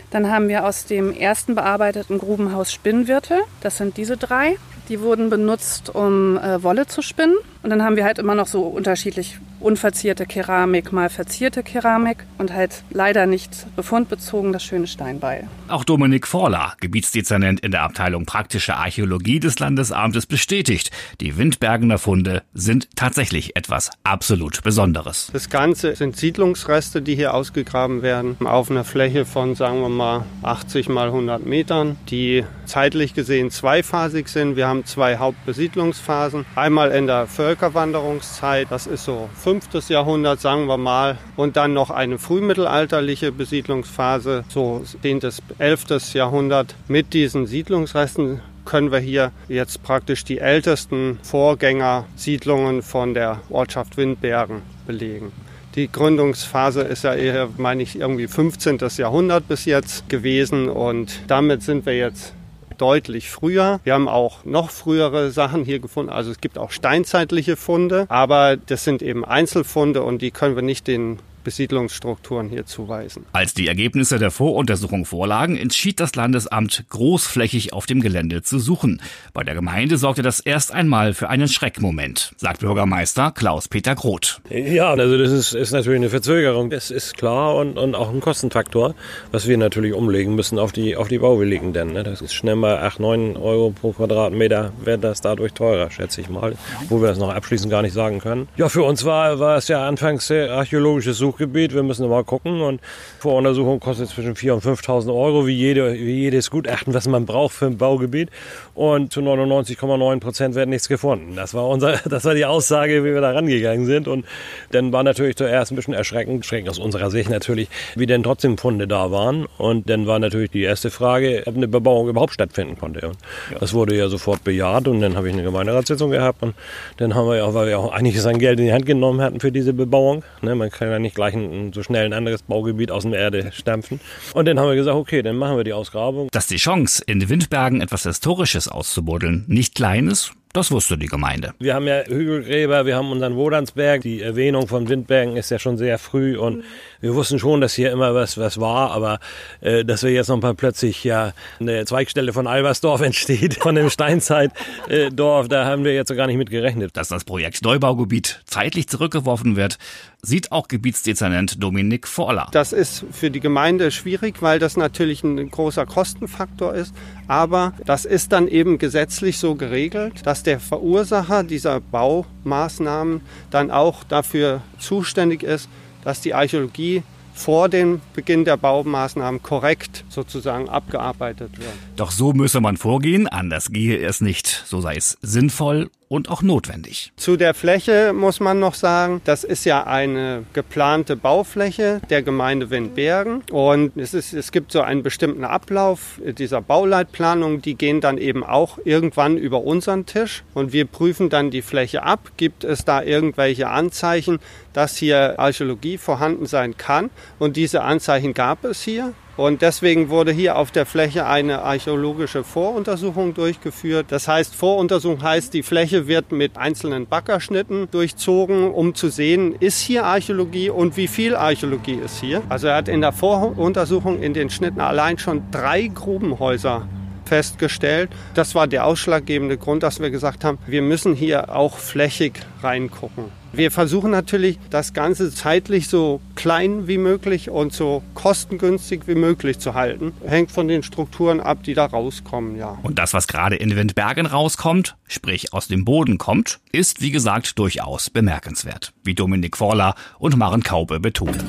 Dann 0.09 0.31
haben 0.31 0.47
wir 0.47 0.65
aus 0.65 0.85
dem 0.85 1.13
ersten 1.13 1.53
bearbeiteten 1.53 2.17
Grubenhaus 2.17 2.73
Spinnwirte. 2.73 3.41
Das 3.61 3.77
sind 3.77 3.97
diese 3.97 4.17
drei. 4.17 4.55
Die 4.89 5.01
wurden 5.01 5.29
benutzt, 5.29 5.93
um 5.93 6.37
äh, 6.37 6.63
Wolle 6.63 6.87
zu 6.87 7.01
spinnen. 7.01 7.35
Und 7.63 7.71
dann 7.71 7.83
haben 7.83 7.95
wir 7.95 8.05
halt 8.05 8.19
immer 8.19 8.35
noch 8.35 8.47
so 8.47 8.61
unterschiedlich 8.61 9.39
unverzierte 9.59 10.25
Keramik, 10.25 10.91
mal 10.91 11.09
verzierte 11.09 11.63
Keramik 11.63 12.25
und 12.37 12.53
halt 12.53 12.83
leider 12.91 13.25
nicht 13.25 13.65
befundbezogen 13.75 14.53
das 14.53 14.63
schöne 14.63 14.87
Steinbeil. 14.87 15.47
Auch 15.67 15.83
Dominik 15.83 16.27
Forler, 16.27 16.73
Gebietsdezernent 16.79 17.59
in 17.61 17.71
der 17.71 17.81
Abteilung 17.81 18.25
Praktische 18.25 18.75
Archäologie 18.75 19.39
des 19.39 19.59
Landesamtes, 19.59 20.25
bestätigt, 20.25 20.91
die 21.21 21.37
Windbergener 21.37 21.97
Funde 21.97 22.43
sind 22.53 22.87
tatsächlich 22.95 23.55
etwas 23.55 23.89
absolut 24.03 24.63
Besonderes. 24.63 25.29
Das 25.33 25.49
Ganze 25.49 25.95
sind 25.95 26.15
Siedlungsreste, 26.15 27.01
die 27.01 27.15
hier 27.15 27.33
ausgegraben 27.33 28.01
werden, 28.01 28.37
auf 28.45 28.69
einer 28.69 28.83
Fläche 28.83 29.25
von, 29.25 29.55
sagen 29.55 29.81
wir 29.81 29.89
mal, 29.89 30.25
80 30.43 30.89
mal 30.89 31.07
100 31.07 31.45
Metern, 31.45 31.97
die 32.09 32.45
zeitlich 32.65 33.13
gesehen 33.13 33.49
zweiphasig 33.49 34.27
sind. 34.27 34.55
Wir 34.55 34.67
haben 34.67 34.76
zwei 34.85 35.17
Hauptbesiedlungsphasen. 35.17 36.45
Einmal 36.55 36.91
in 36.91 37.07
der 37.07 37.27
Völkerwanderungszeit, 37.27 38.67
das 38.69 38.87
ist 38.87 39.05
so 39.05 39.29
5. 39.35 39.89
Jahrhundert, 39.89 40.41
sagen 40.41 40.67
wir 40.67 40.77
mal, 40.77 41.17
und 41.35 41.57
dann 41.57 41.73
noch 41.73 41.89
eine 41.89 42.19
frühmittelalterliche 42.19 43.31
Besiedlungsphase, 43.31 44.43
so 44.49 44.83
10. 45.01 45.19
bis 45.19 45.41
11. 45.57 46.13
Jahrhundert. 46.13 46.75
Mit 46.87 47.13
diesen 47.13 47.47
Siedlungsresten 47.47 48.41
können 48.65 48.91
wir 48.91 48.99
hier 48.99 49.31
jetzt 49.47 49.81
praktisch 49.81 50.25
die 50.25 50.39
ältesten 50.39 51.19
Vorgängersiedlungen 51.23 52.81
von 52.81 53.13
der 53.13 53.39
Ortschaft 53.49 53.97
Windbergen 53.97 54.61
belegen. 54.85 55.31
Die 55.75 55.91
Gründungsphase 55.91 56.81
ist 56.81 57.03
ja 57.03 57.13
eher, 57.13 57.49
meine 57.57 57.83
ich, 57.83 57.99
irgendwie 57.99 58.27
15. 58.27 58.79
Jahrhundert 58.97 59.47
bis 59.47 59.65
jetzt 59.65 60.09
gewesen 60.09 60.69
und 60.69 61.19
damit 61.27 61.61
sind 61.61 61.85
wir 61.85 61.95
jetzt 61.95 62.33
deutlich 62.77 63.29
früher. 63.29 63.79
Wir 63.83 63.93
haben 63.93 64.07
auch 64.07 64.45
noch 64.45 64.69
frühere 64.69 65.31
Sachen 65.31 65.63
hier 65.63 65.79
gefunden. 65.79 66.11
Also 66.11 66.31
es 66.31 66.41
gibt 66.41 66.57
auch 66.57 66.71
steinzeitliche 66.71 67.55
Funde, 67.55 68.05
aber 68.09 68.57
das 68.57 68.83
sind 68.83 69.01
eben 69.01 69.25
Einzelfunde 69.25 70.03
und 70.03 70.21
die 70.21 70.31
können 70.31 70.55
wir 70.55 70.63
nicht 70.63 70.87
den 70.87 71.19
Besiedlungsstrukturen 71.47 72.49
hier 72.49 72.65
zuweisen. 72.65 73.25
Als 73.31 73.53
die 73.53 73.69
Ergebnisse 73.69 74.19
der 74.19 74.31
Voruntersuchung 74.31 75.05
vorlagen, 75.05 75.55
entschied 75.55 76.01
das 76.01 76.13
Landesamt, 76.13 76.83
großflächig 76.89 77.71
auf 77.71 77.85
dem 77.85 78.01
Gelände 78.01 78.41
zu 78.41 78.59
suchen. 78.59 79.01
Bei 79.33 79.45
der 79.45 79.55
Gemeinde 79.55 79.97
sorgte 79.97 80.23
das 80.23 80.41
erst 80.41 80.73
einmal 80.73 81.13
für 81.13 81.29
einen 81.29 81.47
Schreckmoment, 81.47 82.33
sagt 82.35 82.59
Bürgermeister 82.59 83.31
Klaus-Peter 83.31 83.95
Groth. 83.95 84.41
Ja, 84.49 84.89
also 84.89 85.17
das 85.17 85.31
ist, 85.31 85.53
ist 85.53 85.71
natürlich 85.71 85.99
eine 85.99 86.09
Verzögerung, 86.09 86.69
das 86.69 86.91
ist 86.91 87.15
klar 87.15 87.55
und, 87.55 87.77
und 87.77 87.95
auch 87.95 88.09
ein 88.09 88.19
Kostenfaktor, 88.19 88.93
was 89.31 89.47
wir 89.47 89.57
natürlich 89.57 89.93
umlegen 89.93 90.35
müssen 90.35 90.59
auf 90.59 90.73
die, 90.73 90.97
auf 90.97 91.07
die 91.07 91.19
Bauwilligen 91.19 91.71
denn. 91.71 91.93
Ne? 91.93 92.03
Das 92.03 92.19
ist 92.19 92.33
schnell 92.33 92.57
mal 92.57 92.79
8, 92.79 92.99
9 92.99 93.37
Euro 93.37 93.69
pro 93.71 93.93
Quadratmeter, 93.93 94.73
wird 94.83 95.01
das 95.01 95.21
dadurch 95.21 95.53
teurer, 95.53 95.89
schätze 95.91 96.19
ich 96.19 96.27
mal, 96.27 96.57
wo 96.89 96.99
wir 96.99 97.07
das 97.07 97.17
noch 97.17 97.33
abschließend 97.33 97.71
gar 97.71 97.83
nicht 97.83 97.93
sagen 97.93 98.19
können. 98.19 98.49
Ja, 98.57 98.67
für 98.67 98.83
uns 98.83 99.05
war, 99.05 99.39
war 99.39 99.55
es 99.55 99.69
ja 99.69 99.87
anfangs 99.87 100.29
archäologisches 100.29 101.17
Such 101.17 101.36
Suchgebiet. 101.37 101.73
Wir 101.73 101.83
müssen 101.83 102.07
mal 102.09 102.23
gucken. 102.23 102.61
Und 102.61 102.81
Voruntersuchung 103.19 103.79
kostet 103.79 104.09
zwischen 104.09 104.35
4.000 104.35 104.51
und 104.51 104.63
5.000 104.63 105.07
Euro, 105.09 105.45
wie, 105.45 105.53
jede, 105.53 105.93
wie 105.93 106.21
jedes 106.21 106.49
Gutachten, 106.49 106.93
was 106.93 107.07
man 107.07 107.25
braucht 107.25 107.53
für 107.53 107.67
ein 107.67 107.77
Baugebiet. 107.77 108.29
Und 108.73 109.13
zu 109.13 109.21
99,9 109.21 110.19
Prozent 110.19 110.55
wird 110.55 110.69
nichts 110.69 110.87
gefunden. 110.87 111.35
Das 111.35 111.53
war, 111.53 111.67
unser, 111.67 111.97
das 112.09 112.25
war 112.25 112.33
die 112.33 112.45
Aussage, 112.45 113.03
wie 113.03 113.13
wir 113.13 113.21
da 113.21 113.31
rangegangen 113.31 113.85
sind. 113.85 114.07
Und 114.07 114.25
dann 114.71 114.91
war 114.91 115.03
natürlich 115.03 115.35
zuerst 115.35 115.71
ein 115.71 115.75
bisschen 115.75 115.93
erschreckend, 115.93 116.43
erschreckend 116.43 116.69
aus 116.69 116.79
unserer 116.79 117.11
Sicht 117.11 117.29
natürlich, 117.29 117.69
wie 117.95 118.05
denn 118.05 118.23
trotzdem 118.23 118.57
Funde 118.57 118.87
da 118.87 119.11
waren. 119.11 119.45
Und 119.57 119.89
dann 119.89 120.07
war 120.07 120.19
natürlich 120.19 120.51
die 120.51 120.63
erste 120.63 120.89
Frage, 120.89 121.43
ob 121.45 121.55
eine 121.55 121.67
Bebauung 121.67 122.09
überhaupt 122.09 122.33
stattfinden 122.33 122.77
konnte. 122.77 123.07
Und 123.07 123.17
ja. 123.51 123.59
das 123.59 123.73
wurde 123.73 123.95
ja 123.95 124.07
sofort 124.07 124.43
bejaht. 124.43 124.87
Und 124.87 125.01
dann 125.01 125.15
habe 125.15 125.27
ich 125.27 125.33
eine 125.33 125.43
Gemeinderatssitzung 125.43 126.11
gehabt. 126.11 126.41
Und 126.41 126.55
dann 126.97 127.13
haben 127.15 127.27
wir 127.27 127.37
ja, 127.37 127.53
weil 127.53 127.67
wir 127.67 127.79
auch 127.79 127.91
einiges 127.91 128.25
an 128.25 128.39
Geld 128.39 128.59
in 128.59 128.65
die 128.65 128.73
Hand 128.73 128.85
genommen 128.85 129.21
hatten 129.21 129.39
für 129.39 129.51
diese 129.51 129.73
Bebauung. 129.73 130.23
Ne, 130.41 130.55
man 130.55 130.71
kann 130.71 130.89
ja 130.89 130.99
nicht 130.99 131.15
gleich 131.15 131.26
ein, 131.35 131.73
so 131.73 131.83
schnell 131.83 132.05
ein 132.05 132.13
anderes 132.13 132.43
Baugebiet 132.43 132.91
aus 132.91 133.03
der 133.03 133.19
Erde 133.19 133.51
stampfen. 133.53 133.99
Und 134.33 134.45
dann 134.45 134.59
haben 134.59 134.69
wir 134.69 134.75
gesagt, 134.75 134.97
okay, 134.97 135.21
dann 135.21 135.37
machen 135.37 135.57
wir 135.57 135.63
die 135.63 135.73
Ausgrabung. 135.73 136.29
Dass 136.31 136.47
die 136.47 136.57
Chance, 136.57 137.03
in 137.05 137.27
Windbergen 137.29 137.81
etwas 137.81 138.03
Historisches 138.03 138.67
auszubuddeln, 138.67 139.45
nicht 139.47 139.75
klein 139.75 140.07
ist, 140.07 140.33
das 140.57 140.71
wusste 140.71 140.97
die 140.97 141.05
Gemeinde. 141.05 141.53
Wir 141.59 141.75
haben 141.75 141.85
ja 141.85 142.03
Hügelgräber, 142.03 142.87
wir 142.87 142.95
haben 142.95 143.11
unseren 143.11 143.35
Wodansberg. 143.35 144.01
Die 144.01 144.23
Erwähnung 144.23 144.67
von 144.67 144.89
Windbergen 144.89 145.37
ist 145.37 145.51
ja 145.51 145.59
schon 145.59 145.77
sehr 145.77 145.99
früh 145.99 146.35
und 146.35 146.63
wir 146.99 147.13
wussten 147.13 147.37
schon, 147.37 147.61
dass 147.61 147.75
hier 147.75 147.91
immer 147.91 148.15
was, 148.15 148.39
was 148.39 148.59
war, 148.59 148.89
aber 148.89 149.19
äh, 149.61 149.85
dass 149.85 150.01
wir 150.01 150.11
jetzt 150.11 150.29
noch 150.29 150.41
mal 150.41 150.55
plötzlich 150.55 151.03
ja 151.03 151.33
eine 151.59 151.85
Zweigstelle 151.85 152.33
von 152.33 152.47
Albersdorf 152.47 153.01
entsteht, 153.03 153.55
von 153.61 153.75
dem 153.75 153.91
Steinzeitdorf, 153.91 155.45
äh, 155.45 155.49
da 155.49 155.65
haben 155.65 155.83
wir 155.83 155.93
jetzt 155.93 156.07
so 156.07 156.15
gar 156.15 156.25
nicht 156.25 156.37
mit 156.37 156.49
gerechnet. 156.49 156.97
Dass 156.97 157.07
das 157.07 157.23
Projekt 157.23 157.61
Neubaugebiet 157.63 158.41
zeitlich 158.47 158.87
zurückgeworfen 158.87 159.57
wird, 159.57 159.77
sieht 160.21 160.51
auch 160.51 160.67
Gebietsdezernent 160.67 161.61
Dominik 161.61 162.07
Vorler. 162.07 162.47
Das 162.51 162.73
ist 162.73 163.05
für 163.11 163.29
die 163.29 163.39
Gemeinde 163.39 163.91
schwierig, 163.91 164.41
weil 164.41 164.57
das 164.57 164.75
natürlich 164.75 165.23
ein 165.23 165.51
großer 165.51 165.85
Kostenfaktor 165.85 166.73
ist. 166.73 166.93
Aber 167.27 167.73
das 167.85 168.05
ist 168.05 168.31
dann 168.31 168.47
eben 168.47 168.77
gesetzlich 168.77 169.37
so 169.37 169.55
geregelt, 169.55 170.25
dass 170.25 170.43
der 170.47 170.59
Verursacher 170.59 171.43
dieser 171.43 171.79
Baumaßnahmen 171.79 173.21
dann 173.51 173.69
auch 173.69 174.03
dafür 174.03 174.61
zuständig 174.79 175.43
ist, 175.43 175.69
dass 176.03 176.21
die 176.21 176.33
Archäologie 176.33 177.03
vor 177.33 177.69
dem 177.69 178.01
Beginn 178.15 178.45
der 178.45 178.57
Baumaßnahmen 178.57 179.43
korrekt 179.43 180.03
sozusagen 180.09 180.69
abgearbeitet 180.69 181.59
wird. 181.59 181.69
Doch 181.95 182.11
so 182.11 182.33
müsse 182.33 182.61
man 182.61 182.77
vorgehen, 182.77 183.27
anders 183.27 183.71
gehe 183.71 183.99
es 183.99 184.21
nicht. 184.21 184.47
So 184.65 184.81
sei 184.81 184.95
es 184.95 185.17
sinnvoll 185.21 185.91
und 186.09 186.29
auch 186.29 186.41
notwendig. 186.41 187.11
Zu 187.17 187.37
der 187.37 187.53
Fläche 187.53 188.13
muss 188.13 188.39
man 188.39 188.59
noch 188.59 188.73
sagen, 188.73 189.21
das 189.25 189.43
ist 189.43 189.65
ja 189.65 189.85
eine 189.85 190.43
geplante 190.53 191.15
Baufläche 191.15 192.01
der 192.09 192.21
Gemeinde 192.21 192.69
Windbergen 192.69 193.43
und 193.51 193.97
es, 193.97 194.13
ist, 194.13 194.33
es 194.33 194.51
gibt 194.51 194.71
so 194.71 194.81
einen 194.81 195.03
bestimmten 195.03 195.43
Ablauf 195.43 196.21
dieser 196.23 196.61
Bauleitplanung, 196.61 197.61
die 197.61 197.75
gehen 197.75 198.01
dann 198.01 198.17
eben 198.17 198.43
auch 198.43 198.77
irgendwann 198.85 199.37
über 199.37 199.61
unseren 199.63 200.05
Tisch 200.05 200.43
und 200.53 200.71
wir 200.71 200.85
prüfen 200.85 201.29
dann 201.29 201.51
die 201.51 201.61
Fläche 201.61 202.03
ab. 202.03 202.31
Gibt 202.37 202.63
es 202.63 202.85
da 202.85 203.01
irgendwelche 203.01 203.69
Anzeichen, 203.69 204.39
dass 204.73 204.95
hier 204.97 205.39
Archäologie 205.39 205.97
vorhanden 205.97 206.45
sein 206.45 206.77
kann? 206.77 207.09
Und 207.39 207.57
diese 207.57 207.81
Anzeichen 207.81 208.33
gab 208.33 208.63
es 208.63 208.81
hier. 208.81 209.13
Und 209.37 209.61
deswegen 209.61 210.09
wurde 210.09 210.31
hier 210.31 210.57
auf 210.57 210.71
der 210.71 210.87
Fläche 210.87 211.27
eine 211.27 211.61
archäologische 211.61 212.43
Voruntersuchung 212.43 213.35
durchgeführt. 213.35 214.07
Das 214.09 214.27
heißt, 214.27 214.55
Voruntersuchung 214.55 215.21
heißt, 215.21 215.53
die 215.53 215.61
Fläche 215.61 216.07
wird 216.07 216.31
mit 216.31 216.57
einzelnen 216.57 217.05
Backerschnitten 217.05 217.87
durchzogen, 217.91 218.71
um 218.71 218.95
zu 218.95 219.09
sehen, 219.09 219.55
ist 219.59 219.79
hier 219.79 220.05
Archäologie 220.05 220.71
und 220.71 220.97
wie 220.97 221.07
viel 221.07 221.35
Archäologie 221.35 221.99
ist 222.03 222.19
hier. 222.19 222.41
Also 222.49 222.67
er 222.67 222.77
hat 222.77 222.87
in 222.87 223.01
der 223.01 223.11
Voruntersuchung 223.13 224.23
in 224.23 224.33
den 224.33 224.49
Schnitten 224.49 224.81
allein 224.81 225.19
schon 225.19 225.43
drei 225.51 225.87
Grubenhäuser 225.87 226.87
festgestellt. 227.27 228.09
Das 228.33 228.55
war 228.55 228.67
der 228.67 228.85
ausschlaggebende 228.85 229.57
Grund, 229.57 229.83
dass 229.83 229.99
wir 229.99 230.09
gesagt 230.09 230.43
haben, 230.43 230.57
wir 230.65 230.81
müssen 230.81 231.13
hier 231.13 231.55
auch 231.55 231.77
flächig 231.77 232.33
reingucken. 232.63 233.25
Wir 233.53 233.71
versuchen 233.71 234.11
natürlich, 234.11 234.59
das 234.69 234.93
Ganze 234.93 235.33
zeitlich 235.33 235.87
so 235.87 236.21
klein 236.35 236.87
wie 236.87 236.97
möglich 236.97 237.49
und 237.49 237.73
so 237.73 238.03
kostengünstig 238.13 239.07
wie 239.07 239.15
möglich 239.15 239.57
zu 239.59 239.73
halten. 239.73 240.13
Hängt 240.25 240.51
von 240.51 240.67
den 240.67 240.83
Strukturen 240.83 241.39
ab, 241.39 241.63
die 241.63 241.73
da 241.73 241.85
rauskommen, 241.85 242.55
ja. 242.57 242.77
Und 242.83 242.99
das, 242.99 243.13
was 243.13 243.27
gerade 243.27 243.55
in 243.55 243.75
Windbergen 243.75 244.25
rauskommt, 244.25 244.95
sprich 245.07 245.53
aus 245.53 245.67
dem 245.67 245.85
Boden 245.85 246.17
kommt, 246.17 246.59
ist, 246.71 247.01
wie 247.01 247.11
gesagt, 247.11 247.57
durchaus 247.57 248.09
bemerkenswert. 248.09 248.93
Wie 249.03 249.15
Dominik 249.15 249.57
Vorler 249.57 249.95
und 250.19 250.37
Maren 250.37 250.61
Kaube 250.61 250.99
betonen. 250.99 251.43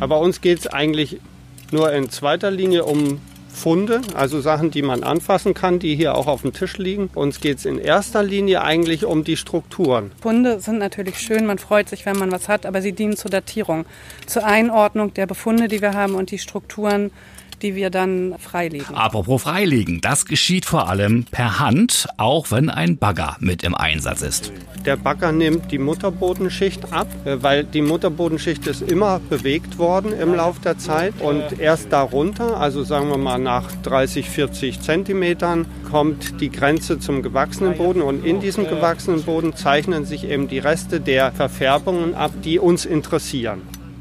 Aber 0.00 0.20
uns 0.20 0.40
geht 0.40 0.60
es 0.60 0.66
eigentlich 0.66 1.18
nur 1.72 1.92
in 1.92 2.10
zweiter 2.10 2.50
Linie 2.50 2.84
um 2.84 3.20
Funde, 3.60 4.00
also 4.14 4.40
Sachen, 4.40 4.70
die 4.70 4.80
man 4.80 5.02
anfassen 5.02 5.52
kann, 5.52 5.78
die 5.78 5.94
hier 5.94 6.14
auch 6.14 6.26
auf 6.26 6.40
dem 6.40 6.54
Tisch 6.54 6.78
liegen. 6.78 7.10
Uns 7.14 7.40
geht 7.40 7.58
es 7.58 7.66
in 7.66 7.78
erster 7.78 8.22
Linie 8.22 8.62
eigentlich 8.62 9.04
um 9.04 9.22
die 9.22 9.36
Strukturen. 9.36 10.12
Funde 10.22 10.60
sind 10.60 10.78
natürlich 10.78 11.18
schön, 11.18 11.44
man 11.44 11.58
freut 11.58 11.90
sich, 11.90 12.06
wenn 12.06 12.16
man 12.16 12.32
was 12.32 12.48
hat, 12.48 12.64
aber 12.64 12.80
sie 12.80 12.92
dienen 12.92 13.18
zur 13.18 13.30
Datierung, 13.30 13.84
zur 14.26 14.46
Einordnung 14.46 15.12
der 15.12 15.26
Befunde, 15.26 15.68
die 15.68 15.82
wir 15.82 15.92
haben 15.92 16.14
und 16.14 16.30
die 16.30 16.38
Strukturen 16.38 17.10
die 17.62 17.74
wir 17.74 17.90
dann 17.90 18.34
freilegen. 18.38 18.94
Apropos 18.94 19.42
freilegen, 19.42 20.00
das 20.00 20.24
geschieht 20.24 20.64
vor 20.64 20.88
allem 20.88 21.24
per 21.24 21.58
Hand, 21.58 22.08
auch 22.16 22.50
wenn 22.50 22.70
ein 22.70 22.98
Bagger 22.98 23.36
mit 23.40 23.62
im 23.62 23.74
Einsatz 23.74 24.22
ist. 24.22 24.52
Der 24.86 24.96
Bagger 24.96 25.30
nimmt 25.32 25.70
die 25.72 25.78
Mutterbodenschicht 25.78 26.92
ab, 26.92 27.06
äh, 27.26 27.42
weil 27.42 27.64
die 27.64 27.82
Mutterbodenschicht 27.82 28.66
ist 28.66 28.80
immer 28.80 29.20
bewegt 29.28 29.76
worden 29.76 30.18
im 30.18 30.34
Laufe 30.34 30.60
der 30.62 30.78
Zeit 30.78 31.12
und 31.20 31.58
erst 31.58 31.92
darunter, 31.92 32.58
also 32.58 32.82
sagen 32.82 33.10
wir 33.10 33.18
mal 33.18 33.38
nach 33.38 33.70
30, 33.82 34.30
40 34.30 34.80
Zentimetern, 34.80 35.66
kommt 35.90 36.40
die 36.40 36.50
Grenze 36.50 36.98
zum 36.98 37.22
gewachsenen 37.22 37.76
Boden 37.76 38.00
und 38.00 38.24
in 38.24 38.40
diesem 38.40 38.66
gewachsenen 38.68 39.22
Boden 39.22 39.54
zeichnen 39.54 40.06
sich 40.06 40.24
eben 40.24 40.48
die 40.48 40.58
Reste 40.58 41.00
der 41.00 41.32
Verfärbungen 41.32 42.14
ab, 42.14 42.32
die 42.42 42.58
uns 42.58 42.86
interessieren 42.86 43.60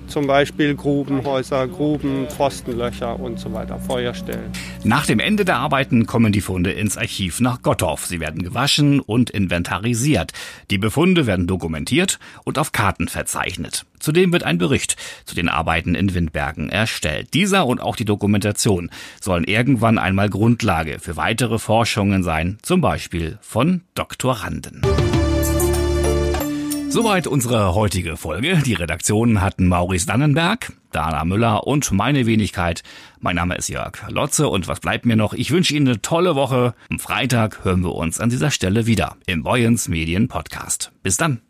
zum 0.10 0.28
Beispiel 0.28 0.75
Grubenhäuser, 0.75 1.68
Gruben, 1.68 2.28
Pfostenlöcher 2.28 3.20
und 3.20 3.39
so 3.39 3.54
weiter, 3.54 3.80
Feuerstellen. 3.80 4.51
Nach 4.84 5.06
dem 5.06 5.20
Ende 5.20 5.46
der 5.46 5.58
Arbeiten 5.58 6.06
kommen 6.06 6.32
die 6.32 6.42
Funde 6.42 6.72
ins 6.72 6.98
Archiv 6.98 7.39
nach 7.39 7.62
Gottorf. 7.62 8.06
Sie 8.06 8.20
werden 8.20 8.44
gewaschen 8.44 9.00
und 9.00 9.30
inventarisiert. 9.30 10.34
Die 10.72 10.78
Befunde 10.78 11.25
werden 11.25 11.48
dokumentiert 11.48 12.20
und 12.44 12.58
auf 12.58 12.72
Karten 12.72 13.08
verzeichnet. 13.08 13.86
Zudem 14.00 14.32
wird 14.32 14.44
ein 14.44 14.58
Bericht 14.58 14.96
zu 15.25 15.36
den 15.36 15.50
Arbeiten 15.50 15.96
in 15.96 16.13
Windbergen 16.13 16.70
erstellt. 16.70 17.34
Dieser 17.34 17.66
und 17.66 17.82
auch 17.82 17.96
die 17.96 18.06
Dokumentation 18.06 18.89
sollen 19.22 19.44
irgendwann 19.44 19.98
einmal 19.98 20.30
Grundlage 20.30 21.00
für 21.00 21.18
weitere 21.18 21.60
Forschungen 21.60 22.24
sein, 22.24 22.58
zum 22.62 22.82
Beispiel 22.82 23.38
von 23.42 23.82
Doktoranden. 23.96 24.82
Soweit 26.89 27.27
unsere 27.27 27.75
heutige 27.75 28.17
Folge. 28.17 28.58
Die 28.65 28.74
Redaktionen 28.74 29.41
hatten 29.41 29.67
Maurice 29.67 30.08
Dannenberg, 30.08 30.74
Dana 30.91 31.24
Müller 31.24 31.67
und 31.67 31.91
meine 31.91 32.25
Wenigkeit. 32.25 32.81
Mein 33.19 33.36
Name 33.36 33.55
ist 33.55 33.69
Jörg 33.69 34.10
Lotze 34.10 34.48
und 34.48 34.67
was 34.67 34.79
bleibt 34.79 35.05
mir 35.05 35.15
noch? 35.15 35.34
Ich 35.34 35.51
wünsche 35.51 35.75
Ihnen 35.75 35.88
eine 35.88 36.01
tolle 36.01 36.36
Woche. 36.36 36.74
Am 36.89 37.00
Freitag 37.00 37.63
hören 37.63 37.84
wir 37.84 37.93
uns 37.93 38.19
an 38.19 38.29
dieser 38.29 38.50
Stelle 38.50 38.88
wieder 38.88 39.17
im 39.27 39.43
Boyens 39.43 39.88
Medien 39.88 40.27
Podcast. 40.27 40.91
Bis 41.03 41.17
dann. 41.17 41.41